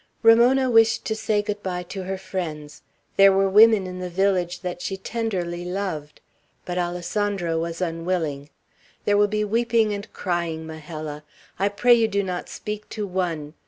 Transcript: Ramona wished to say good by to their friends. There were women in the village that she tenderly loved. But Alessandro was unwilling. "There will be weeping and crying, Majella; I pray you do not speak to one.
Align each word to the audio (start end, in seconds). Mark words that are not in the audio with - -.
Ramona 0.23 0.67
wished 0.67 1.05
to 1.05 1.15
say 1.15 1.43
good 1.43 1.61
by 1.61 1.83
to 1.83 2.03
their 2.05 2.17
friends. 2.17 2.81
There 3.17 3.31
were 3.31 3.47
women 3.47 3.85
in 3.85 3.99
the 3.99 4.09
village 4.09 4.61
that 4.61 4.81
she 4.81 4.97
tenderly 4.97 5.63
loved. 5.63 6.21
But 6.65 6.79
Alessandro 6.79 7.59
was 7.59 7.81
unwilling. 7.81 8.49
"There 9.05 9.15
will 9.15 9.27
be 9.27 9.43
weeping 9.45 9.93
and 9.93 10.11
crying, 10.11 10.65
Majella; 10.65 11.21
I 11.59 11.69
pray 11.69 11.93
you 11.93 12.07
do 12.07 12.23
not 12.23 12.49
speak 12.49 12.89
to 12.89 13.05
one. 13.05 13.53